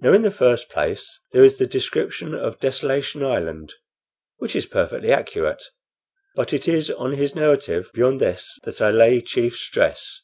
[0.00, 3.74] Now, in the first place, there is the description of Desolation Island,
[4.38, 5.62] which is perfectly accurate.
[6.34, 10.22] But it is on his narrative beyond this that I lay chief stress.